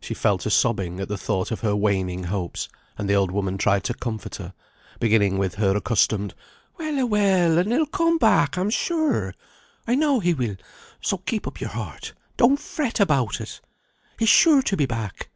She 0.00 0.14
fell 0.14 0.38
to 0.38 0.48
sobbing 0.48 1.00
at 1.00 1.08
the 1.08 1.18
thought 1.18 1.50
of 1.50 1.62
her 1.62 1.74
waning 1.74 2.22
hopes, 2.22 2.68
and 2.96 3.10
the 3.10 3.14
old 3.16 3.32
woman 3.32 3.58
tried 3.58 3.82
to 3.82 3.94
comfort 3.94 4.36
her, 4.36 4.54
beginning 5.00 5.38
with 5.38 5.56
her 5.56 5.76
accustomed, 5.76 6.34
"Well 6.78 6.96
a 7.00 7.04
well! 7.04 7.58
and 7.58 7.72
he'll 7.72 7.84
come 7.86 8.16
back, 8.16 8.56
I'm 8.56 8.70
sure. 8.70 9.34
I 9.84 9.96
know 9.96 10.20
he 10.20 10.34
will; 10.34 10.54
so 11.00 11.16
keep 11.18 11.48
up 11.48 11.60
your 11.60 11.70
heart. 11.70 12.12
Don't 12.36 12.60
fret 12.60 13.00
about 13.00 13.40
it. 13.40 13.60
He's 14.20 14.28
sure 14.28 14.62
to 14.62 14.76
be 14.76 14.86
back." 14.86 15.30